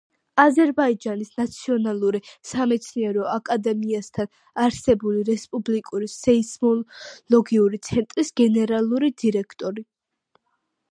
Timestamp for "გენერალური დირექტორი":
8.41-9.87